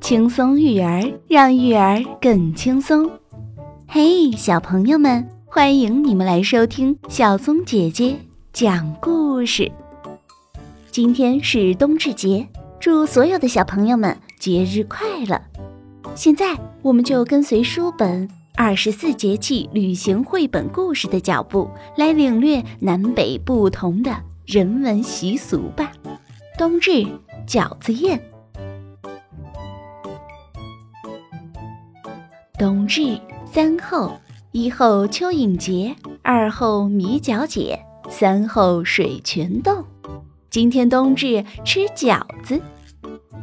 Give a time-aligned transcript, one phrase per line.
[0.00, 3.10] 轻松育儿，让育儿更轻松。
[3.86, 8.16] 嘿，小朋友们，欢迎你们来收听小松姐姐
[8.52, 9.70] 讲故事。
[10.90, 12.48] 今天是冬至节，
[12.80, 15.38] 祝所有的小朋友们节日快乐！
[16.14, 18.26] 现在，我们就跟随书本
[18.56, 24.10] 《二十四节气旅行绘本故事》的脚步，来领略南北不同的
[24.48, 25.92] 人文习俗吧。
[26.56, 27.06] 冬至
[27.46, 28.18] 饺子宴。
[32.58, 33.20] 冬至
[33.52, 34.18] 三候：
[34.52, 39.84] 一候蚯蚓节，二候米饺节，三候水泉冻。
[40.48, 42.58] 今天冬至吃饺子。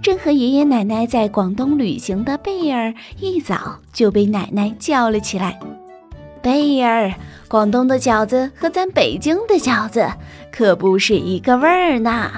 [0.02, 5.60] 正和爷爷奶奶在广东旅行的贝儿，一早就被奶奶叫了起来。
[6.46, 7.12] 贝儿，
[7.48, 10.08] 广东的饺子和咱北京的饺子
[10.52, 12.34] 可不是一个味儿呢。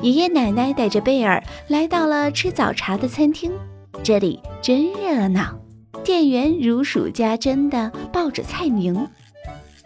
[0.00, 3.50] 爷爷奶奶带着贝儿来到了吃早茶的餐厅。
[4.04, 5.58] 这里真热闹，
[6.04, 9.08] 店员如数家珍地报着菜名。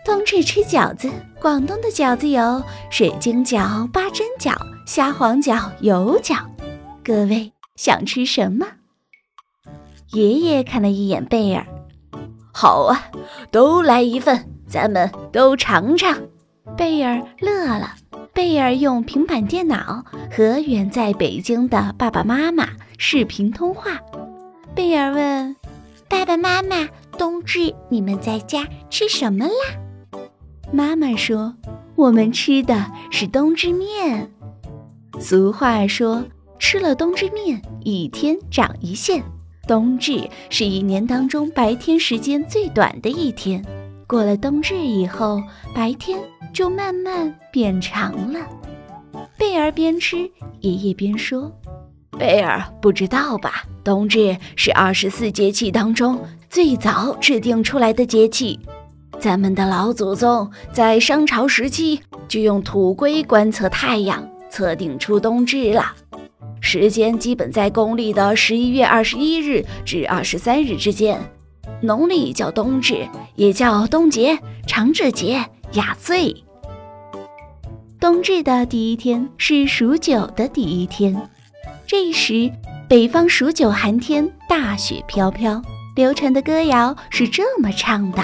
[0.05, 4.55] 冬至吃饺子，广东的饺子有水晶饺、八珍饺、
[4.87, 6.41] 虾黄饺、油饺。
[7.03, 8.67] 各位想吃什么？
[10.11, 11.67] 爷爷看了一眼贝尔，
[12.53, 13.11] 好啊，
[13.51, 16.17] 都来一份，咱们都尝尝。
[16.77, 17.95] 贝尔乐了。
[18.35, 20.03] 贝尔用平板电脑
[20.35, 23.99] 和远在北京的爸爸妈妈视频通话。
[24.75, 25.55] 贝尔问
[26.09, 30.19] ：“爸爸妈妈，冬至你们在家吃什么啦？”
[30.73, 31.55] 妈妈说
[31.95, 34.31] ：“我们吃的是冬至面。”
[35.21, 36.25] 俗话说
[36.59, 39.23] ：“吃了冬至面，一天长一线。”
[39.67, 43.65] 冬至是一年当中白天时间最短的一天。
[44.07, 45.43] 过了冬至以后，
[45.75, 46.19] 白天。
[46.53, 48.39] 就慢慢变长了。
[49.39, 51.51] 贝儿边吃，爷爷边说
[52.19, 53.65] ：“贝儿不知道吧？
[53.83, 56.21] 冬至是二十四节气当中
[56.51, 58.61] 最早制定出来的节气。
[59.19, 65.95] 咱们的老祖宗在商朝时期就用土圭观测太阳，测定出冬至了。
[66.63, 71.21] 时间基本在公历的十一月二十一日至二十三日之间，
[71.83, 76.45] 农历叫冬至，也叫冬节、长至节。”雅岁。
[77.99, 81.17] 冬至的第一天是数九的第一天，
[81.87, 82.53] 这时
[82.87, 85.63] 北方数九寒天，大雪飘飘。
[85.97, 88.23] 流传的歌谣是这么唱的：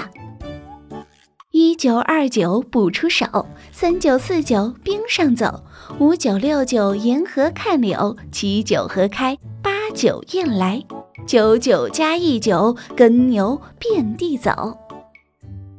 [1.61, 5.61] 一九二九不出手，三九四九冰上走，
[5.99, 10.81] 五九六九沿河看柳，七九河开，八九雁来，
[11.27, 14.77] 九九加一九耕牛遍地走。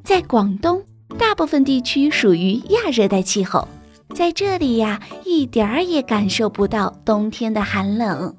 [0.05, 0.85] 在广东。
[1.19, 3.67] 大部分地区属于亚热带气候，
[4.15, 8.37] 在这里呀，一点儿也感受不到冬天的寒冷。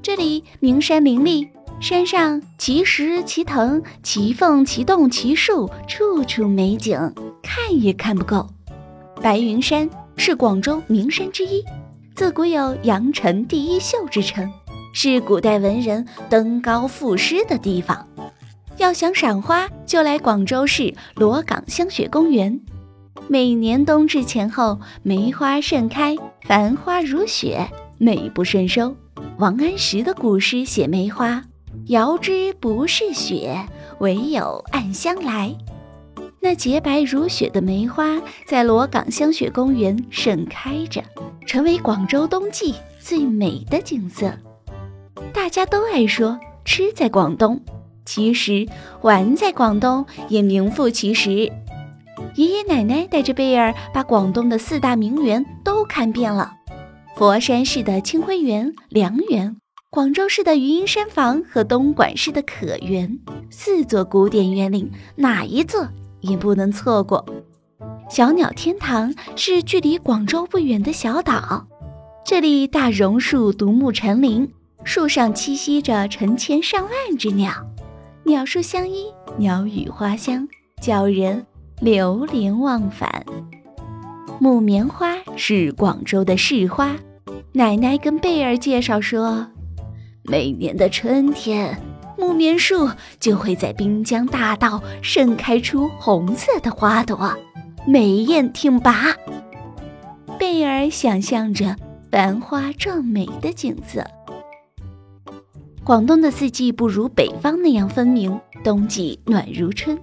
[0.00, 8.48] 这里名山林立，山上奇石奇藤、奇凤奇洞奇树，处处美景，看也看不够。
[9.20, 11.62] 白云山是广州名山之一，
[12.14, 14.50] 自古有“阳城第一秀”之称，
[14.94, 18.08] 是古代文人登高赋诗的地方。
[18.78, 22.58] 要想赏花，就来广州市罗岗香雪公园。
[23.28, 26.16] 每年冬至前后，梅花盛开，
[26.46, 28.96] 繁花如雪，美不胜收。
[29.38, 31.42] 王安石的古诗写梅花
[31.86, 33.56] ：“遥知不是雪，
[33.98, 35.56] 唯有暗香来。”
[36.40, 41.02] 那洁白如雪的梅花在罗岗香雪公园盛开着，
[41.46, 44.32] 成为广州冬季最美的景色。
[45.32, 47.60] 大家都爱说吃在广东。
[48.04, 48.64] 其实
[49.02, 51.50] 玩在广东也名副其实。
[52.36, 56.52] 爷爷奶奶带着贝尔把广东的四大名园都看遍了：
[57.16, 59.56] 佛山市的清晖园、良园，
[59.96, 63.18] 广州市的余荫山房和东莞市的可园，
[63.48, 65.88] 四座古典园林，哪一座
[66.20, 67.24] 也不能错过。
[68.10, 71.66] 小鸟天堂是距离广州不远的小岛，
[72.26, 74.46] 这里大榕树独木成林，
[74.84, 77.50] 树上栖息着成千上万只鸟。
[78.24, 79.06] 鸟树相依，
[79.38, 80.46] 鸟语花香，
[80.82, 81.46] 叫人
[81.80, 83.24] 流连忘返。
[84.38, 86.94] 木棉花是广州的市花，
[87.54, 89.46] 奶奶跟贝儿介绍说，
[90.28, 91.80] 每年的春天，
[92.18, 92.88] 木棉树
[93.20, 97.32] 就会在滨江大道盛开出红色的花朵，
[97.86, 99.14] 美艳挺拔。
[100.38, 101.76] 贝儿想象着
[102.10, 104.04] 繁花壮美的景色。
[105.84, 109.96] 广东的四季不如北方那样分明，冬季暖如春。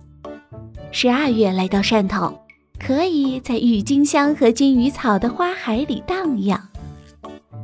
[0.92, 2.40] 十二月来到汕头，
[2.80, 6.70] 可以在郁金香和金鱼草的花海里荡漾。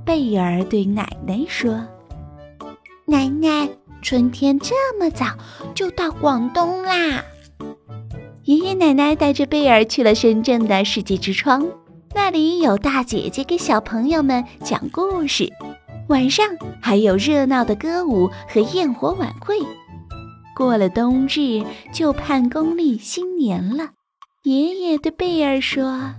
[0.03, 1.81] 贝尔对奶奶说
[3.09, 3.67] ：“奶奶，
[4.01, 5.25] 春天这么早
[5.73, 7.23] 就到广东啦。”
[8.45, 11.67] 爷爷奶奶带着贝尔去了深圳的世界之窗，
[12.13, 15.51] 那里有大姐姐给小朋友们讲故事，
[16.07, 16.45] 晚上
[16.81, 19.57] 还有热闹的歌舞和焰火晚会。
[20.55, 21.63] 过了冬至，
[21.93, 23.89] 就盼公历新年了。
[24.43, 26.13] 爷爷对贝尔说：“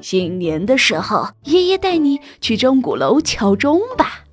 [0.00, 4.24] 新年的时候，爷爷带你去钟鼓楼敲钟吧。”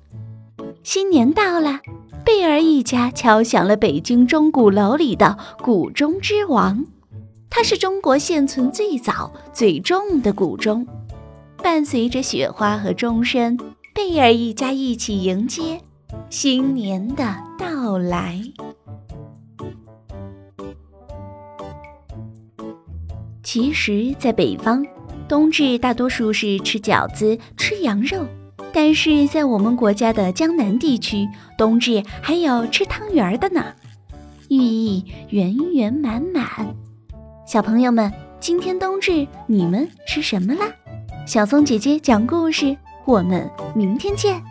[0.86, 1.80] 新年到了，
[2.24, 6.86] 贝尔一家敲响了北京钟鼓楼里的鼓钟之王，
[7.50, 10.86] 它是中国现存最早最重的鼓钟。
[11.60, 13.58] 伴随着雪花和钟声，
[13.92, 15.80] 贝尔一家一起迎接
[16.30, 18.40] 新年的到来。
[23.42, 24.86] 其实，在北方，
[25.28, 28.20] 冬至大多数是吃饺子、吃羊肉；
[28.76, 31.26] 但是在我们国家的江南地区，
[31.56, 33.64] 冬至还有吃汤圆的呢，
[34.50, 36.44] 寓意圆圆满满。
[37.46, 40.66] 小朋友们，今天冬至你们吃什么啦？
[41.26, 42.76] 小松姐姐讲故事，
[43.06, 44.42] 我们明天见。